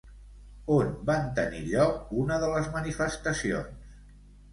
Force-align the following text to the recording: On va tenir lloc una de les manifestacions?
On 0.75 0.87
va 1.09 1.17
tenir 1.39 1.59
lloc 1.73 2.15
una 2.21 2.39
de 2.45 2.49
les 2.53 2.71
manifestacions? 2.79 3.93